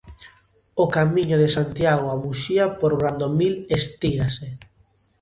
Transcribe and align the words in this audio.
O 0.83 0.85
camiño 0.95 1.37
de 1.39 1.49
Santiago 1.57 2.05
a 2.09 2.15
Muxía 2.23 2.65
por 2.79 2.91
Brandomil 3.01 3.53
estírase. 3.77 4.47